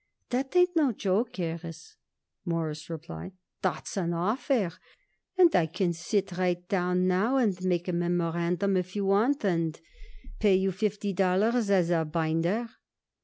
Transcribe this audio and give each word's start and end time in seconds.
"That 0.31 0.55
ain't 0.55 0.75
no 0.75 0.91
joke, 0.93 1.35
Harris," 1.35 1.95
Morris 2.43 2.89
replied. 2.89 3.33
"That's 3.61 3.95
an 3.97 4.13
offer, 4.15 4.71
and 5.37 5.55
I 5.55 5.67
can 5.67 5.93
sit 5.93 6.39
right 6.39 6.67
down 6.67 7.05
now 7.05 7.37
and 7.37 7.61
make 7.63 7.87
a 7.87 7.93
memorandum 7.93 8.77
if 8.77 8.95
you 8.95 9.05
want 9.05 9.45
it, 9.45 9.49
and 9.49 9.79
pay 10.39 10.55
you 10.55 10.71
fifty 10.71 11.13
dollars 11.13 11.69
as 11.69 11.91
a 11.91 12.03
binder." 12.03 12.67